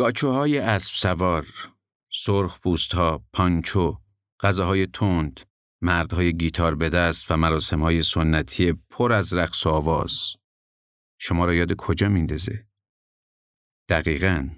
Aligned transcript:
گاچوهای 0.00 0.58
اسب 0.58 0.94
سوار، 0.94 1.46
سرخ 2.12 2.60
پوست 2.60 2.94
ها، 2.94 3.24
پانچو، 3.32 4.00
غذاهای 4.40 4.86
تند، 4.86 5.40
مردهای 5.82 6.36
گیتار 6.36 6.74
به 6.74 6.88
دست 6.88 7.30
و 7.30 7.36
مراسمهای 7.36 8.02
سنتی 8.02 8.72
پر 8.72 9.12
از 9.12 9.34
رقص 9.34 9.66
و 9.66 9.68
آواز. 9.68 10.36
شما 11.18 11.44
را 11.44 11.54
یاد 11.54 11.74
کجا 11.76 12.08
میندازه؟ 12.08 12.66
دقیقا 13.88 14.48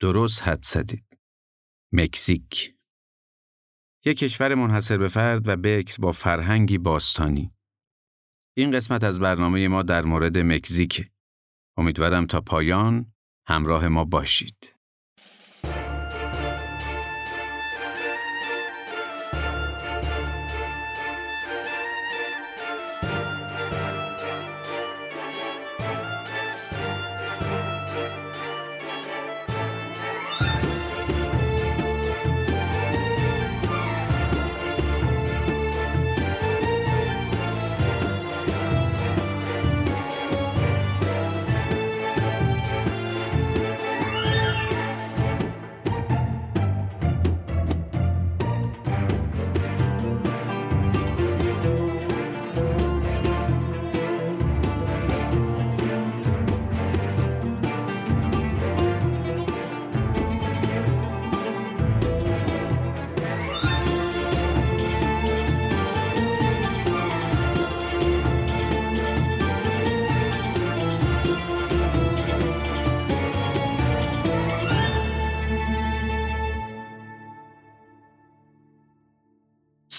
درست 0.00 0.42
حد 0.42 0.64
زدید. 0.64 1.18
مکزیک 1.92 2.74
یک 4.04 4.18
کشور 4.18 4.54
منحصر 4.54 4.98
به 4.98 5.08
فرد 5.08 5.48
و 5.48 5.56
بکر 5.56 5.96
با 5.98 6.12
فرهنگی 6.12 6.78
باستانی. 6.78 7.52
این 8.56 8.70
قسمت 8.70 9.04
از 9.04 9.20
برنامه 9.20 9.68
ما 9.68 9.82
در 9.82 10.02
مورد 10.02 10.38
مکزیک. 10.38 11.10
امیدوارم 11.76 12.26
تا 12.26 12.40
پایان 12.40 13.12
همراه 13.46 13.88
ما 13.88 14.04
باشید. 14.04 14.81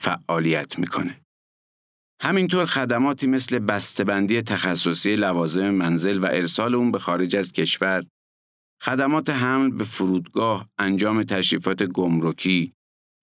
فعالیت 0.00 0.78
می‌کنه. 0.78 1.20
همینطور 2.22 2.64
خدماتی 2.64 3.26
مثل 3.26 3.58
بسته‌بندی 3.58 4.42
تخصصی 4.42 5.14
لوازم 5.14 5.70
منزل 5.70 6.18
و 6.18 6.26
ارسال 6.26 6.74
اون 6.74 6.90
به 6.90 6.98
خارج 6.98 7.36
از 7.36 7.52
کشور، 7.52 8.04
خدمات 8.82 9.30
حمل 9.30 9.70
به 9.70 9.84
فرودگاه، 9.84 10.68
انجام 10.78 11.22
تشریفات 11.22 11.82
گمرکی، 11.82 12.72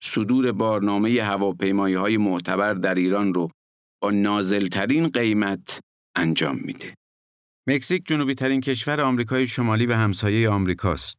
صدور 0.02 0.52
بارنامه 0.52 1.22
هواپیمایی 1.22 1.94
های 1.94 2.16
معتبر 2.16 2.74
در 2.74 2.94
ایران 2.94 3.34
رو 3.34 3.50
با 4.02 4.10
نازلترین 4.10 5.08
قیمت 5.08 5.80
انجام 6.16 6.60
میده. 6.64 6.94
مکزیک 7.68 8.06
جنوبی 8.06 8.34
ترین 8.34 8.60
کشور 8.60 9.00
آمریکای 9.00 9.46
شمالی 9.46 9.86
و 9.86 9.92
همسایه 9.92 10.50
آمریکاست. 10.50 11.18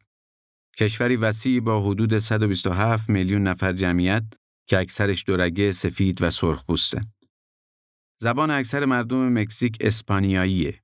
کشوری 0.78 1.16
وسیع 1.16 1.60
با 1.60 1.82
حدود 1.82 2.18
127 2.18 3.10
میلیون 3.10 3.42
نفر 3.42 3.72
جمعیت 3.72 4.24
که 4.70 4.78
اکثرش 4.78 5.24
دورگه 5.26 5.72
سفید 5.72 6.22
و 6.22 6.30
سرخ 6.30 6.64
پوسته. 6.64 7.00
زبان 8.20 8.50
اکثر 8.50 8.84
مردم 8.84 9.32
مکزیک 9.32 9.76
اسپانیاییه 9.80 10.82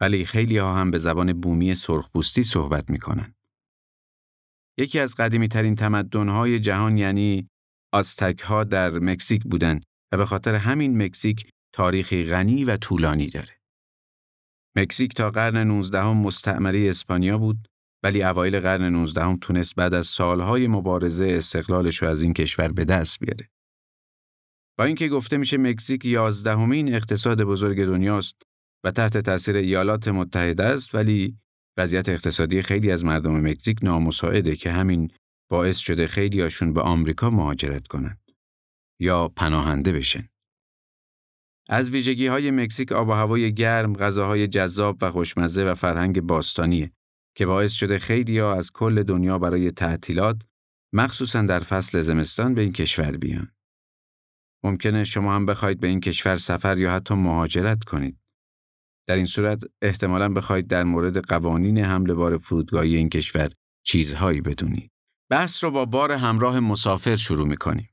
ولی 0.00 0.24
خیلی 0.24 0.58
ها 0.58 0.74
هم 0.74 0.90
به 0.90 0.98
زبان 0.98 1.40
بومی 1.40 1.74
سرخپوستی 1.74 2.42
صحبت 2.42 2.90
می‌کنن. 2.90 3.34
یکی 4.78 4.98
از 4.98 5.14
قدیمی 5.14 5.48
ترین 5.48 5.74
تمدن 5.74 6.28
های 6.28 6.60
جهان 6.60 6.98
یعنی 6.98 7.48
آستک 7.94 8.40
ها 8.40 8.64
در 8.64 8.90
مکزیک 8.90 9.42
بودن 9.44 9.80
و 10.12 10.16
به 10.16 10.26
خاطر 10.26 10.54
همین 10.54 11.02
مکزیک 11.02 11.50
تاریخی 11.74 12.24
غنی 12.24 12.64
و 12.64 12.76
طولانی 12.76 13.30
داره. 13.30 13.60
مکزیک 14.76 15.14
تا 15.14 15.30
قرن 15.30 15.56
19 15.56 16.00
هم 16.00 16.16
مستعمره 16.16 16.88
اسپانیا 16.88 17.38
بود 17.38 17.68
ولی 18.06 18.22
اوایل 18.22 18.60
قرن 18.60 18.82
19 18.82 19.22
هم 19.22 19.38
تونست 19.40 19.74
بعد 19.74 19.94
از 19.94 20.06
سالهای 20.06 20.68
مبارزه 20.68 21.26
استقلالش 21.30 22.02
رو 22.02 22.08
از 22.08 22.22
این 22.22 22.32
کشور 22.32 22.72
به 22.72 22.84
دست 22.84 23.20
بیاره. 23.20 23.50
با 24.78 24.84
اینکه 24.84 25.08
گفته 25.08 25.36
میشه 25.36 25.58
مکزیک 25.58 26.04
یازدهمین 26.04 26.94
اقتصاد 26.94 27.42
بزرگ 27.42 27.84
دنیاست 27.84 28.42
و 28.84 28.90
تحت 28.90 29.18
تاثیر 29.18 29.56
ایالات 29.56 30.08
متحده 30.08 30.64
است 30.64 30.94
ولی 30.94 31.38
وضعیت 31.76 32.08
اقتصادی 32.08 32.62
خیلی 32.62 32.90
از 32.90 33.04
مردم 33.04 33.40
مکزیک 33.40 33.78
نامساعده 33.82 34.56
که 34.56 34.72
همین 34.72 35.10
باعث 35.50 35.78
شده 35.78 36.06
خیلی 36.06 36.40
هاشون 36.40 36.72
به 36.72 36.80
آمریکا 36.80 37.30
مهاجرت 37.30 37.86
کنند 37.86 38.30
یا 39.00 39.28
پناهنده 39.28 39.92
بشن. 39.92 40.28
از 41.68 41.90
ویژگی 41.90 42.26
های 42.26 42.50
مکزیک 42.50 42.92
آب 42.92 43.08
و 43.08 43.12
هوای 43.12 43.54
گرم، 43.54 43.96
غذاهای 43.96 44.46
جذاب 44.46 44.98
و 45.00 45.10
خوشمزه 45.10 45.64
و 45.64 45.74
فرهنگ 45.74 46.20
باستانیه 46.20 46.92
که 47.36 47.46
باعث 47.46 47.72
شده 47.72 47.98
خیلی 47.98 48.38
ها 48.38 48.54
از 48.54 48.72
کل 48.72 49.02
دنیا 49.02 49.38
برای 49.38 49.70
تعطیلات 49.70 50.42
مخصوصا 50.94 51.42
در 51.42 51.58
فصل 51.58 52.00
زمستان 52.00 52.54
به 52.54 52.60
این 52.60 52.72
کشور 52.72 53.16
بیان. 53.16 53.52
ممکنه 54.64 55.04
شما 55.04 55.34
هم 55.34 55.46
بخواید 55.46 55.80
به 55.80 55.86
این 55.86 56.00
کشور 56.00 56.36
سفر 56.36 56.78
یا 56.78 56.92
حتی 56.92 57.14
مهاجرت 57.14 57.84
کنید. 57.84 58.18
در 59.08 59.14
این 59.16 59.26
صورت 59.26 59.62
احتمالاً 59.82 60.28
بخواید 60.28 60.66
در 60.66 60.84
مورد 60.84 61.18
قوانین 61.18 61.78
حمل 61.78 62.14
بار 62.14 62.38
فرودگاهی 62.38 62.96
این 62.96 63.08
کشور 63.08 63.50
چیزهایی 63.86 64.40
بدونید. 64.40 64.90
بحث 65.30 65.64
رو 65.64 65.70
با 65.70 65.84
بار 65.84 66.12
همراه 66.12 66.60
مسافر 66.60 67.16
شروع 67.16 67.48
می‌کنیم. 67.48 67.90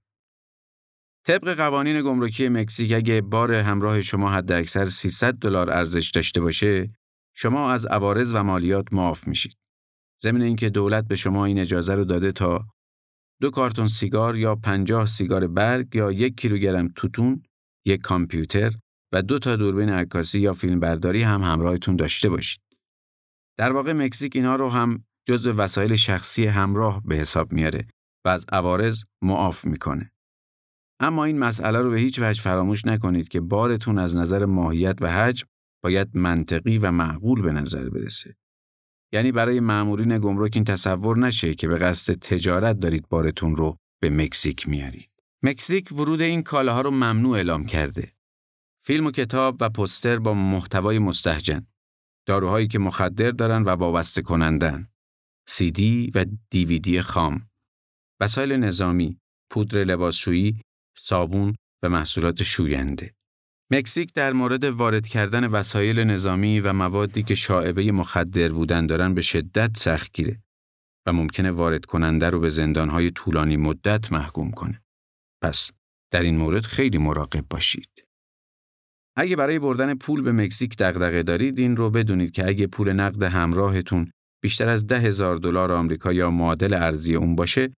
طبق 1.27 1.53
قوانین 1.53 2.01
گمرکی 2.01 2.49
مکزیک 2.49 2.93
اگه 2.93 3.21
بار 3.21 3.53
همراه 3.53 4.01
شما 4.01 4.31
حد 4.31 4.51
اکثر 4.51 4.85
300 4.85 5.33
دلار 5.33 5.71
ارزش 5.71 6.11
داشته 6.11 6.41
باشه، 6.41 6.89
شما 7.35 7.71
از 7.71 7.85
عوارض 7.85 8.33
و 8.33 8.43
مالیات 8.43 8.93
معاف 8.93 9.27
میشید. 9.27 9.57
ضمن 10.23 10.41
اینکه 10.41 10.69
دولت 10.69 11.07
به 11.07 11.15
شما 11.15 11.45
این 11.45 11.59
اجازه 11.59 11.95
رو 11.95 12.05
داده 12.05 12.31
تا 12.31 12.67
دو 13.41 13.51
کارتون 13.51 13.87
سیگار 13.87 14.37
یا 14.37 14.55
پنجاه 14.55 15.05
سیگار 15.05 15.47
برگ 15.47 15.95
یا 15.95 16.11
یک 16.11 16.35
کیلوگرم 16.35 16.87
توتون، 16.95 17.43
یک 17.85 18.01
کامپیوتر 18.01 18.71
و 19.13 19.21
دو 19.21 19.39
تا 19.39 19.55
دوربین 19.55 19.89
عکاسی 19.89 20.39
یا 20.39 20.53
فیلمبرداری 20.53 21.21
هم 21.21 21.41
همراهتون 21.41 21.95
داشته 21.95 22.29
باشید. 22.29 22.61
در 23.57 23.71
واقع 23.71 23.93
مکزیک 23.93 24.35
اینا 24.35 24.55
رو 24.55 24.69
هم 24.69 25.05
جزو 25.27 25.51
وسایل 25.51 25.95
شخصی 25.95 26.45
همراه 26.45 27.01
به 27.05 27.15
حساب 27.15 27.53
میاره 27.53 27.87
و 28.25 28.29
از 28.29 28.45
عوارض 28.51 29.03
معاف 29.21 29.65
می‌کنه. 29.65 30.11
اما 30.99 31.25
این 31.25 31.39
مسئله 31.39 31.81
رو 31.81 31.89
به 31.89 31.99
هیچ 31.99 32.19
وجه 32.19 32.41
فراموش 32.41 32.85
نکنید 32.85 33.27
که 33.27 33.41
بارتون 33.41 33.99
از 33.99 34.17
نظر 34.17 34.45
ماهیت 34.45 34.97
و 35.01 35.11
حجم 35.11 35.47
باید 35.83 36.17
منطقی 36.17 36.77
و 36.77 36.91
معقول 36.91 37.41
به 37.41 37.51
نظر 37.51 37.89
برسه. 37.89 38.35
یعنی 39.13 39.31
برای 39.31 39.59
مامورین 39.59 40.19
گمرک 40.19 40.51
این 40.55 40.63
تصور 40.63 41.17
نشه 41.17 41.55
که 41.55 41.67
به 41.67 41.77
قصد 41.77 42.13
تجارت 42.13 42.79
دارید 42.79 43.09
بارتون 43.09 43.55
رو 43.55 43.77
به 44.01 44.09
مکزیک 44.09 44.69
میارید. 44.69 45.09
مکزیک 45.43 45.91
ورود 45.91 46.21
این 46.21 46.43
کالاها 46.43 46.81
رو 46.81 46.91
ممنوع 46.91 47.35
اعلام 47.35 47.65
کرده. 47.65 48.11
فیلم 48.85 49.05
و 49.05 49.11
کتاب 49.11 49.57
و 49.61 49.69
پستر 49.69 50.19
با 50.19 50.33
محتوای 50.33 50.99
مستهجن. 50.99 51.67
داروهایی 52.27 52.67
که 52.67 52.79
مخدر 52.79 53.31
دارن 53.31 53.63
و 53.63 53.69
وابسته 53.69 54.21
کنندن. 54.21 54.87
سی 55.47 55.71
دی 55.71 56.11
و 56.15 56.25
دیویدی 56.49 57.01
خام. 57.01 57.49
وسایل 58.21 58.53
نظامی، 58.53 59.19
پودر 59.49 59.83
لباسشویی، 59.83 60.61
صابون 60.97 61.55
و 61.83 61.89
محصولات 61.89 62.43
شوینده. 62.43 63.15
مکزیک 63.73 64.13
در 64.13 64.33
مورد 64.33 64.63
وارد 64.63 65.07
کردن 65.07 65.47
وسایل 65.47 65.99
نظامی 65.99 66.59
و 66.59 66.73
موادی 66.73 67.23
که 67.23 67.35
شاعبه 67.35 67.91
مخدر 67.91 68.49
بودن 68.49 68.85
دارن 68.85 69.13
به 69.13 69.21
شدت 69.21 69.77
سختگیره. 69.77 70.41
و 71.07 71.13
ممکنه 71.13 71.51
وارد 71.51 71.85
کننده 71.85 72.29
رو 72.29 72.39
به 72.39 72.49
زندانهای 72.49 73.11
طولانی 73.11 73.57
مدت 73.57 74.11
محکوم 74.11 74.51
کنه. 74.51 74.81
پس 75.43 75.71
در 76.11 76.21
این 76.21 76.37
مورد 76.37 76.63
خیلی 76.63 76.97
مراقب 76.97 77.45
باشید. 77.49 78.05
اگه 79.17 79.35
برای 79.35 79.59
بردن 79.59 79.95
پول 79.95 80.21
به 80.21 80.31
مکزیک 80.31 80.77
دغدغه 80.77 81.23
دارید 81.23 81.59
این 81.59 81.75
رو 81.75 81.89
بدونید 81.89 82.31
که 82.31 82.47
اگه 82.47 82.67
پول 82.67 82.93
نقد 82.93 83.23
همراهتون 83.23 84.11
بیشتر 84.43 84.69
از 84.69 84.87
ده 84.87 84.99
هزار 84.99 85.35
دلار 85.35 85.71
آمریکا 85.71 86.13
یا 86.13 86.31
معادل 86.31 86.73
ارزی 86.73 87.15
اون 87.15 87.35
باشه 87.35 87.73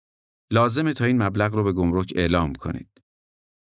لازمه 0.52 0.92
تا 0.92 1.04
این 1.04 1.22
مبلغ 1.22 1.54
رو 1.54 1.64
به 1.64 1.72
گمرک 1.72 2.12
اعلام 2.16 2.52
کنید. 2.52 2.93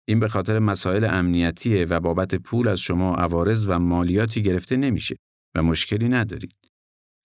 این 0.07 0.19
به 0.19 0.27
خاطر 0.27 0.59
مسائل 0.59 1.03
امنیتیه 1.03 1.85
و 1.85 1.99
بابت 1.99 2.35
پول 2.35 2.67
از 2.67 2.79
شما 2.79 3.15
عوارض 3.15 3.65
و 3.69 3.79
مالیاتی 3.79 4.41
گرفته 4.41 4.77
نمیشه 4.77 5.15
و 5.55 5.63
مشکلی 5.63 6.09
ندارید. 6.09 6.55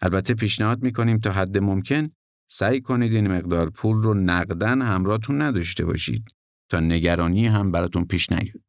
البته 0.00 0.34
پیشنهاد 0.34 0.82
می‌کنیم 0.82 1.18
تا 1.18 1.32
حد 1.32 1.58
ممکن 1.58 2.08
سعی 2.50 2.80
کنید 2.80 3.14
این 3.14 3.28
مقدار 3.28 3.70
پول 3.70 3.96
رو 3.96 4.14
نقدن 4.14 4.82
همراهتون 4.82 5.42
نداشته 5.42 5.84
باشید 5.84 6.28
تا 6.70 6.80
نگرانی 6.80 7.46
هم 7.46 7.70
براتون 7.70 8.04
پیش 8.04 8.32
نیاد. 8.32 8.64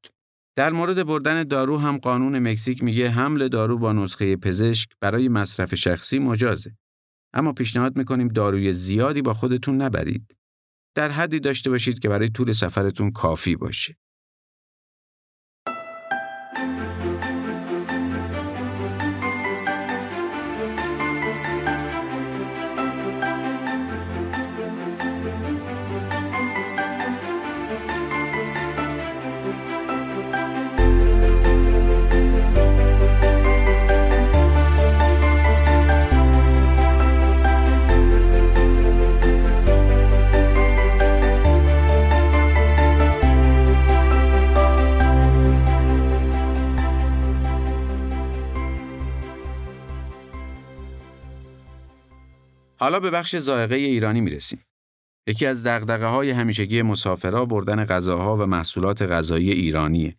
در 0.56 0.72
مورد 0.72 1.06
بردن 1.06 1.44
دارو 1.44 1.78
هم 1.78 1.98
قانون 1.98 2.40
مکزیک 2.40 2.84
میگه 2.84 3.10
حمل 3.10 3.48
دارو 3.48 3.78
با 3.78 3.94
نسخه 3.94 4.36
پزشک 4.36 4.90
برای 5.02 5.30
مصرف 5.30 5.76
شخصی 5.76 6.20
مجازه. 6.20 6.72
اما 7.34 7.54
پیشنهاد 7.54 7.98
می‌کنیم 7.98 8.28
داروی 8.28 8.74
زیادی 8.74 9.22
با 9.22 9.34
خودتون 9.34 9.82
نبرید. 9.82 10.37
در 10.98 11.12
حدی 11.12 11.40
داشته 11.40 11.70
باشید 11.70 12.00
که 12.00 12.10
برای 12.10 12.30
طول 12.30 12.52
سفرتون 12.52 13.12
کافی 13.12 13.56
باشه. 13.56 13.96
حالا 52.88 53.00
به 53.00 53.12
بخش 53.12 53.36
زائقه 53.36 53.76
ایرانی 53.76 54.22
می‌رسیم. 54.22 54.66
یکی 55.28 55.46
از 55.46 55.68
دغدغه 55.68 56.06
های 56.06 56.30
همیشگی 56.30 56.82
مسافرها 56.82 57.46
بردن 57.46 57.86
غذاها 57.86 58.38
و 58.38 58.46
محصولات 58.46 59.02
غذایی 59.02 59.52
ایرانیه. 59.52 60.18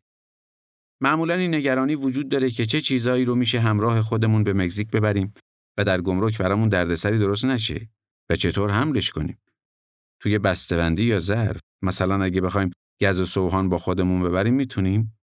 معمولا 1.03 1.35
این 1.35 1.55
نگرانی 1.55 1.95
وجود 1.95 2.29
داره 2.29 2.51
که 2.51 2.67
چه 2.67 2.81
چیزایی 2.81 3.25
رو 3.25 3.35
میشه 3.35 3.61
همراه 3.61 4.03
خودمون 4.03 4.45
به 4.45 4.53
مکزیک 4.53 4.91
ببریم 4.91 5.35
و 5.79 5.85
در 5.85 6.01
گمرک 6.01 6.39
برامون 6.39 6.69
دردسری 6.69 7.19
درست 7.19 7.45
نشه 7.45 7.89
و 8.31 8.37
چطور 8.37 8.71
حملش 8.71 9.11
کنیم. 9.11 9.39
توی 10.23 10.39
بسته‌بندی 10.39 11.05
یا 11.05 11.19
ظرف 11.19 11.61
مثلا 11.83 12.25
اگه 12.25 12.41
بخوایم 12.41 12.71
گز 13.01 13.21
و 13.21 13.27
سوهان 13.27 13.69
با 13.69 13.79
خودمون 13.79 14.23
ببریم 14.23 14.55
می‌تونیم 14.55 15.19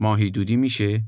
ماهی 0.00 0.30
دودی 0.30 0.56
میشه 0.56 1.04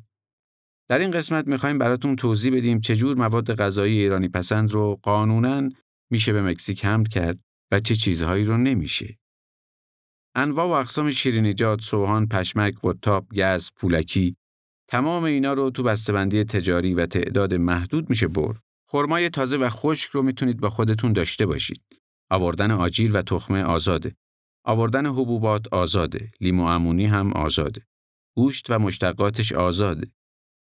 در 0.89 0.99
این 0.99 1.11
قسمت 1.11 1.47
می‌خوایم 1.47 1.79
براتون 1.79 2.17
توضیح 2.17 2.57
بدیم 2.57 2.81
چجور 2.81 3.17
مواد 3.17 3.55
غذایی 3.55 3.99
ایرانی 3.99 4.29
پسند 4.29 4.71
رو 4.71 5.01
قانونا 5.03 5.69
میشه 6.11 6.33
به 6.33 6.43
مکزیک 6.43 6.85
حمل 6.85 7.05
کرد 7.05 7.39
و 7.73 7.81
چه 7.81 7.95
چیزهایی 7.95 8.45
رو 8.45 8.57
نمیشه. 8.57 9.19
انواع 10.35 10.67
و 10.67 10.71
اقسام 10.71 11.11
شیرینیجات، 11.11 11.81
سوهان، 11.81 12.29
پشمک، 12.29 12.75
قطاب، 12.83 13.29
گز، 13.37 13.71
پولکی 13.77 14.37
تمام 14.89 15.25
اینا 15.25 15.53
رو 15.53 15.71
تو 15.71 15.83
بسته‌بندی 15.83 16.45
تجاری 16.45 16.95
و 16.95 17.07
تعداد 17.07 17.55
محدود 17.55 18.11
میشه 18.11 18.29
برد. 18.29 18.61
خرمای 18.89 19.31
تازه 19.31 19.57
و 19.57 19.69
خشک 19.69 20.11
رو 20.11 20.23
می‌تونید 20.23 20.61
با 20.61 20.71
خودتون 20.71 21.13
داشته 21.13 21.47
باشید. 21.47 21.83
آوردن 22.31 22.71
آجیل 22.71 23.17
و 23.17 23.23
تخمه 23.23 23.63
آزاده. 23.63 24.17
آوردن 24.65 25.07
حبوبات 25.07 25.73
آزاده. 25.73 26.31
لیمو 26.41 26.65
امونی 26.65 27.07
هم 27.07 27.33
آزاده. 27.33 27.87
گوشت 28.37 28.71
و 28.71 28.79
مشتقاتش 28.79 29.53
آزاده. 29.53 30.13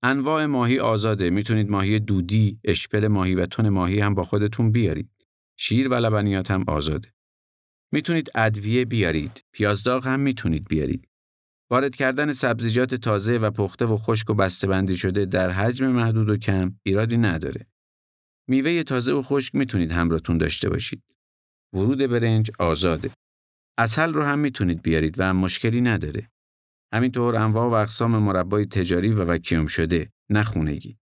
انواع 0.05 0.45
ماهی 0.45 0.79
آزاده 0.79 1.29
می‌تونید 1.29 1.69
ماهی 1.69 1.99
دودی، 1.99 2.59
اشپل 2.63 3.07
ماهی 3.07 3.35
و 3.35 3.45
تن 3.45 3.69
ماهی 3.69 3.99
هم 3.99 4.13
با 4.15 4.23
خودتون 4.23 4.71
بیارید. 4.71 5.09
شیر 5.59 5.87
و 5.87 5.93
لبنیات 5.93 6.51
هم 6.51 6.63
آزاده. 6.67 7.13
می‌تونید 7.91 8.29
ادویه 8.35 8.85
بیارید. 8.85 9.43
پیازداغ 9.51 10.07
هم 10.07 10.19
می‌تونید 10.19 10.67
بیارید. 10.67 11.07
وارد 11.71 11.95
کردن 11.95 12.33
سبزیجات 12.33 12.95
تازه 12.95 13.37
و 13.37 13.51
پخته 13.51 13.85
و 13.85 13.97
خشک 13.97 14.29
و 14.29 14.33
بسته‌بندی 14.33 14.95
شده 14.95 15.25
در 15.25 15.49
حجم 15.49 15.87
محدود 15.87 16.29
و 16.29 16.37
کم 16.37 16.75
ایرادی 16.83 17.17
نداره. 17.17 17.67
میوه 18.49 18.83
تازه 18.83 19.13
و 19.13 19.21
خشک 19.21 19.55
می‌تونید 19.55 19.91
همراهتون 19.91 20.37
داشته 20.37 20.69
باشید. 20.69 21.03
ورود 21.73 21.97
برنج 21.97 22.51
آزاده. 22.59 23.11
اصل 23.77 24.13
رو 24.13 24.23
هم 24.23 24.39
می‌تونید 24.39 24.81
بیارید 24.81 25.19
و 25.19 25.23
هم 25.23 25.37
مشکلی 25.37 25.81
نداره. 25.81 26.29
همینطور 26.93 27.35
انواع 27.35 27.69
و 27.69 27.73
اقسام 27.73 28.17
مربای 28.17 28.65
تجاری 28.65 29.13
و 29.13 29.25
وکیوم 29.25 29.65
شده 29.65 30.11
نخونگی. 30.29 30.97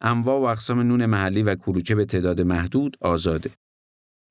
انواع 0.00 0.40
و 0.40 0.42
اقسام 0.42 0.80
نون 0.80 1.06
محلی 1.06 1.42
و 1.42 1.54
کلوچه 1.54 1.94
به 1.94 2.04
تعداد 2.04 2.40
محدود 2.40 2.96
آزاده. 3.00 3.50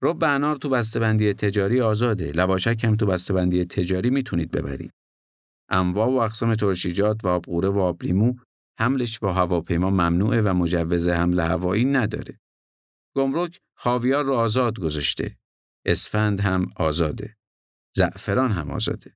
رب 0.03 0.23
انار 0.23 0.55
تو 0.55 0.69
بسته‌بندی 0.69 1.33
تجاری 1.33 1.81
آزاده. 1.81 2.31
لواشک 2.31 2.83
هم 2.83 2.95
تو 2.95 3.05
بسته‌بندی 3.05 3.65
تجاری 3.65 4.09
می‌تونید 4.09 4.51
ببرید. 4.51 4.91
انواع 5.69 6.07
و 6.07 6.13
اقسام 6.13 6.55
ترشیجات 6.55 7.25
و 7.25 7.27
آبقوره 7.27 7.69
و 7.69 7.79
آبلیمو 7.79 8.35
حملش 8.79 9.19
با 9.19 9.33
هواپیما 9.33 9.89
ممنوعه 9.89 10.41
و 10.41 10.53
مجوز 10.53 11.07
حمل 11.07 11.39
هوایی 11.39 11.85
نداره. 11.85 12.39
گمرک 13.15 13.59
خاویار 13.77 14.25
رو 14.25 14.33
آزاد 14.33 14.79
گذاشته. 14.79 15.37
اسفند 15.85 16.39
هم 16.39 16.71
آزاده. 16.75 17.35
زعفران 17.95 18.51
هم 18.51 18.71
آزاده. 18.71 19.15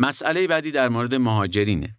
مسئله 0.00 0.46
بعدی 0.46 0.70
در 0.70 0.88
مورد 0.88 1.14
مهاجرینه. 1.14 1.96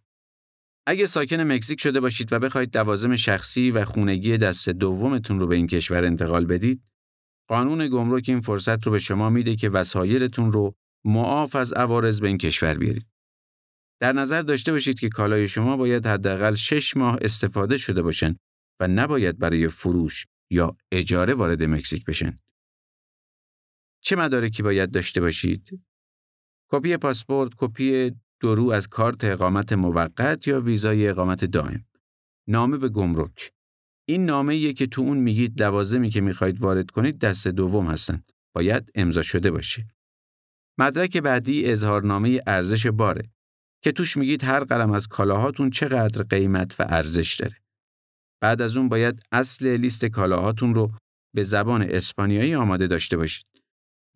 اگه 0.87 1.05
ساکن 1.05 1.41
مکزیک 1.41 1.81
شده 1.81 1.99
باشید 1.99 2.33
و 2.33 2.39
بخواید 2.39 2.71
دوازم 2.71 3.15
شخصی 3.15 3.71
و 3.71 3.85
خونگی 3.85 4.37
دست 4.37 4.69
دومتون 4.69 5.39
رو 5.39 5.47
به 5.47 5.55
این 5.55 5.67
کشور 5.67 6.05
انتقال 6.05 6.45
بدید، 6.45 6.83
قانون 7.47 7.87
گمرک 7.87 8.25
این 8.27 8.41
فرصت 8.41 8.85
رو 8.85 8.91
به 8.91 8.99
شما 8.99 9.29
میده 9.29 9.55
که 9.55 9.69
وسایلتون 9.69 10.51
رو 10.51 10.75
معاف 11.05 11.55
از 11.55 11.73
عوارض 11.73 12.21
به 12.21 12.27
این 12.27 12.37
کشور 12.37 12.77
بیارید. 12.77 13.07
در 13.99 14.13
نظر 14.13 14.41
داشته 14.41 14.71
باشید 14.71 14.99
که 14.99 15.09
کالای 15.09 15.47
شما 15.47 15.77
باید 15.77 16.07
حداقل 16.07 16.55
6 16.55 16.97
ماه 16.97 17.17
استفاده 17.21 17.77
شده 17.77 18.01
باشن 18.01 18.35
و 18.79 18.87
نباید 18.87 19.39
برای 19.39 19.67
فروش 19.67 20.25
یا 20.51 20.77
اجاره 20.91 21.33
وارد 21.33 21.63
مکزیک 21.63 22.05
بشن. 22.05 22.39
چه 24.03 24.15
مدارکی 24.15 24.63
باید 24.63 24.91
داشته 24.91 25.21
باشید؟ 25.21 25.81
کپی 26.73 26.97
پاسپورت، 26.97 27.51
کپی 27.57 28.11
درو 28.41 28.71
از 28.71 28.87
کارت 28.87 29.23
اقامت 29.23 29.73
موقت 29.73 30.47
یا 30.47 30.61
ویزای 30.61 31.07
اقامت 31.07 31.45
دائم. 31.45 31.85
نامه 32.49 32.77
به 32.77 32.89
گمرک. 32.89 33.51
این 34.09 34.25
نامه 34.25 34.73
که 34.73 34.87
تو 34.87 35.01
اون 35.01 35.17
میگید 35.17 35.63
لوازمی 35.63 36.09
که 36.09 36.21
می‌خواید 36.21 36.61
وارد 36.61 36.91
کنید 36.91 37.19
دست 37.19 37.47
دوم 37.47 37.87
هستند. 37.87 38.31
باید 38.55 38.91
امضا 38.95 39.21
شده 39.21 39.51
باشه. 39.51 39.87
مدرک 40.79 41.17
بعدی 41.17 41.71
اظهارنامه 41.71 42.41
ارزش 42.47 42.87
باره 42.87 43.31
که 43.83 43.91
توش 43.91 44.17
میگید 44.17 44.43
هر 44.43 44.63
قلم 44.63 44.91
از 44.91 45.07
کالاهاتون 45.07 45.69
چقدر 45.69 46.23
قیمت 46.23 46.79
و 46.79 46.85
ارزش 46.89 47.35
داره. 47.35 47.57
بعد 48.41 48.61
از 48.61 48.77
اون 48.77 48.89
باید 48.89 49.23
اصل 49.31 49.67
لیست 49.67 50.05
کالاهاتون 50.05 50.73
رو 50.73 50.91
به 51.35 51.43
زبان 51.43 51.81
اسپانیایی 51.81 52.55
آماده 52.55 52.87
داشته 52.87 53.17
باشید. 53.17 53.50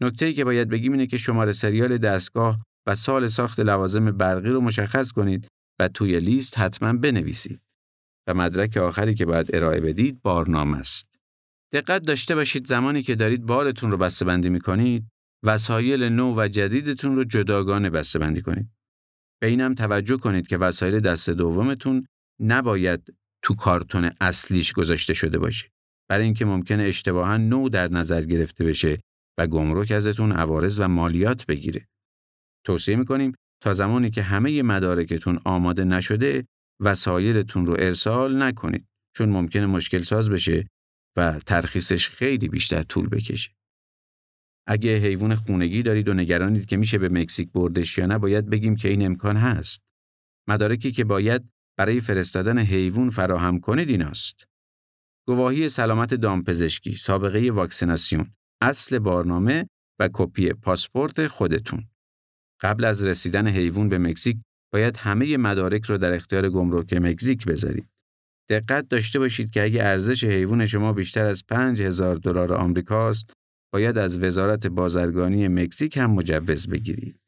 نکته 0.02 0.26
ای 0.26 0.34
که 0.34 0.44
باید 0.44 0.70
بگیم 0.70 0.92
اینه 0.92 1.08
که 1.08 1.18
شماره 1.18 1.52
سریال 1.52 1.98
دستگاه 1.98 2.66
و 2.88 2.96
سال 2.96 3.28
ساخت 3.28 3.60
لوازم 3.60 4.12
برقی 4.12 4.50
رو 4.50 4.62
مشخص 4.62 5.12
کنید 5.12 5.48
و 5.80 5.88
توی 5.88 6.20
لیست 6.20 6.60
حتما 6.60 6.94
بنویسید. 6.94 7.62
و 8.28 8.34
مدرک 8.34 8.78
آخری 8.78 9.14
که 9.14 9.26
باید 9.26 9.56
ارائه 9.56 9.82
بدید 9.82 10.22
بارنامه 10.22 10.78
است. 10.78 11.16
دقت 11.74 12.02
داشته 12.02 12.36
باشید 12.36 12.68
زمانی 12.68 13.04
که 13.04 13.16
دارید 13.16 13.46
بارتون 13.46 13.92
رو 13.92 13.98
بسته 13.98 14.26
بندی 14.26 14.50
می 14.50 14.60
کنید 14.60 15.08
وسایل 15.44 16.04
نو 16.04 16.36
و 16.38 16.48
جدیدتون 16.48 17.16
رو 17.16 17.24
جداگانه 17.24 17.90
بسته 17.90 18.20
بندی 18.20 18.42
کنید. 18.42 18.70
به 19.42 19.48
اینم 19.48 19.74
توجه 19.74 20.18
کنید 20.18 20.48
که 20.48 20.58
وسایل 20.58 21.00
دست 21.00 21.30
دومتون 21.30 22.06
نباید 22.42 23.14
تو 23.42 23.56
کارتون 23.56 24.12
اصلیش 24.22 24.74
گذاشته 24.74 25.14
شده 25.14 25.38
باشه. 25.38 25.68
برای 26.10 26.26
اینکه 26.26 26.46
ممکنه 26.46 26.84
اشتباها 26.84 27.38
نو 27.38 27.70
در 27.70 27.88
نظر 27.88 28.22
گرفته 28.22 28.64
بشه 28.64 29.00
و 29.38 29.48
گمرک 29.48 29.92
ازتون 29.92 30.32
عوارض 30.32 30.80
و 30.80 30.88
مالیات 30.88 31.46
بگیره. 31.46 31.88
توصیه 32.66 32.96
می‌کنیم 32.96 33.34
تا 33.62 33.74
زمانی 33.74 34.10
که 34.10 34.22
همه 34.22 34.62
مدارکتون 34.64 35.40
آماده 35.46 35.84
نشده 35.84 36.48
وسایلتون 36.80 37.66
رو 37.66 37.76
ارسال 37.80 38.44
نکنید 38.44 38.88
چون 39.16 39.30
ممکنه 39.30 39.66
مشکل 39.66 39.98
ساز 39.98 40.30
بشه 40.30 40.70
و 41.18 41.40
ترخیصش 41.40 42.10
خیلی 42.10 42.48
بیشتر 42.48 42.84
طول 42.84 43.10
بکشه. 43.10 43.52
اگه 44.68 44.98
حیوان 44.98 45.36
خونگی 45.36 45.84
دارید 45.84 46.10
و 46.10 46.14
نگرانید 46.14 46.66
که 46.66 46.78
میشه 46.78 46.98
به 46.98 47.10
مکزیک 47.10 47.52
بردش 47.52 47.98
یا 47.98 48.06
نه 48.06 48.18
باید 48.18 48.50
بگیم 48.50 48.76
که 48.76 48.90
این 48.90 49.06
امکان 49.06 49.38
هست. 49.38 49.82
مدارکی 50.48 50.92
که 50.92 51.04
باید 51.04 51.52
برای 51.78 52.02
فرستادن 52.02 52.60
حیوان 52.60 53.10
فراهم 53.10 53.60
کنید 53.60 53.90
ایناست. 53.90 54.48
گواهی 55.28 55.70
سلامت 55.70 56.14
دامپزشکی، 56.14 56.96
سابقه 56.96 57.52
واکسیناسیون، 57.52 58.35
اصل 58.62 59.00
بارنامه 59.00 59.70
و 60.00 60.10
کپی 60.14 60.54
پاسپورت 60.54 61.28
خودتون. 61.28 61.88
قبل 62.62 62.86
از 62.86 63.06
رسیدن 63.06 63.48
حیوان 63.48 63.90
به 63.90 63.98
مکزیک 63.98 64.38
باید 64.74 64.98
همه 64.98 65.38
مدارک 65.38 65.86
رو 65.86 65.98
در 65.98 66.14
اختیار 66.14 66.50
گمرک 66.50 66.94
مکزیک 66.94 67.46
بذارید. 67.46 67.90
دقت 68.50 68.90
داشته 68.90 69.20
باشید 69.20 69.50
که 69.50 69.64
اگه 69.64 69.84
ارزش 69.84 70.24
حیوان 70.24 70.66
شما 70.66 70.94
بیشتر 70.94 71.26
از 71.26 71.46
5000 71.46 72.16
دلار 72.16 72.54
آمریکاست، 72.54 73.34
باید 73.74 73.98
از 73.98 74.24
وزارت 74.24 74.68
بازرگانی 74.68 75.48
مکزیک 75.48 75.98
هم 75.98 76.12
مجوز 76.12 76.68
بگیرید. 76.68 77.25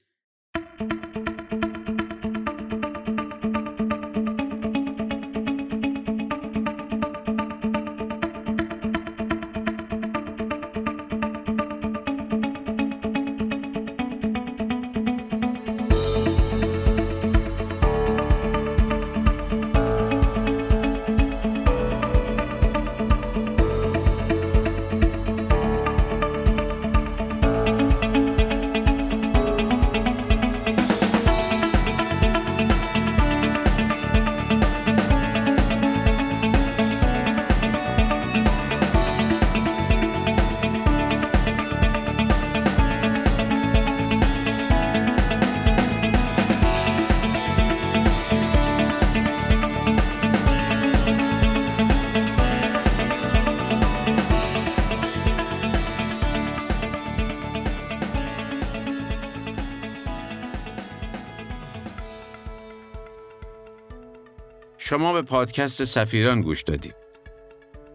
شما 64.89 65.13
به 65.13 65.21
پادکست 65.21 65.83
سفیران 65.83 66.41
گوش 66.41 66.61
دادید. 66.61 66.95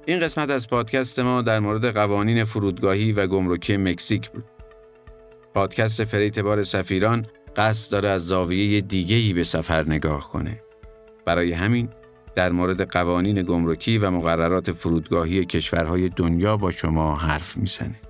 این 0.06 0.20
قسمت 0.20 0.50
از 0.50 0.68
پادکست 0.68 1.18
ما 1.18 1.42
در 1.42 1.60
مورد 1.60 1.94
قوانین 1.94 2.44
فرودگاهی 2.44 3.12
و 3.12 3.26
گمرکی 3.26 3.76
مکزیک 3.76 4.30
بود. 4.30 4.44
پادکست 5.54 6.04
freight 6.04 6.38
بار 6.38 6.62
سفیران 6.62 7.26
قصد 7.56 7.92
داره 7.92 8.08
از 8.08 8.26
زاویه 8.26 8.80
دیگه‌ای 8.80 9.32
به 9.32 9.44
سفر 9.44 9.82
نگاه 9.82 10.30
کنه. 10.30 10.62
برای 11.24 11.52
همین 11.52 11.88
در 12.34 12.52
مورد 12.52 12.90
قوانین 12.90 13.42
گمرکی 13.42 13.98
و 13.98 14.10
مقررات 14.10 14.72
فرودگاهی 14.72 15.44
کشورهای 15.44 16.08
دنیا 16.08 16.56
با 16.56 16.70
شما 16.70 17.16
حرف 17.16 17.56
می‌زنه. 17.56 18.00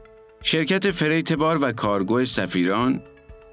شرکت 0.42 0.90
freight 0.90 1.32
بار 1.32 1.58
و 1.64 1.72
کارگو 1.72 2.24
سفیران 2.24 3.02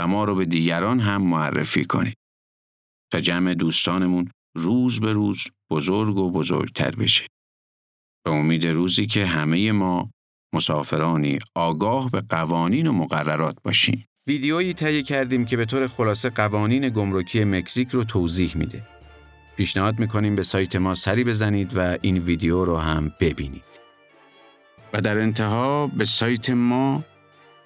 و 0.00 0.06
ما 0.06 0.24
رو 0.24 0.34
به 0.34 0.44
دیگران 0.44 1.00
هم 1.00 1.22
معرفی 1.22 1.84
کنید. 1.84 2.16
تا 3.12 3.20
جمع 3.20 3.54
دوستانمون 3.54 4.30
روز 4.56 5.00
به 5.00 5.12
روز 5.12 5.44
بزرگ 5.70 6.16
و 6.16 6.30
بزرگتر 6.30 6.90
بشه. 6.90 7.26
به 8.24 8.30
امید 8.30 8.66
روزی 8.66 9.06
که 9.06 9.26
همه 9.26 9.72
ما 9.72 10.10
مسافرانی 10.54 11.38
آگاه 11.54 12.10
به 12.10 12.20
قوانین 12.20 12.86
و 12.86 12.92
مقررات 12.92 13.56
باشیم. 13.64 14.06
ویدیویی 14.26 14.74
تهیه 14.74 15.02
کردیم 15.02 15.44
که 15.44 15.56
به 15.56 15.64
طور 15.64 15.86
خلاصه 15.86 16.30
قوانین 16.30 16.88
گمرکی 16.88 17.44
مکزیک 17.44 17.88
رو 17.88 18.04
توضیح 18.04 18.56
میده. 18.56 18.82
پیشنهاد 19.56 19.98
می‌کنیم 19.98 20.36
به 20.36 20.42
سایت 20.42 20.76
ما 20.76 20.94
سری 20.94 21.24
بزنید 21.24 21.76
و 21.76 21.98
این 22.00 22.18
ویدیو 22.18 22.64
رو 22.64 22.76
هم 22.76 23.14
ببینید. 23.20 23.80
و 24.92 25.00
در 25.00 25.18
انتها 25.18 25.86
به 25.86 26.04
سایت 26.04 26.50
ما 26.50 27.04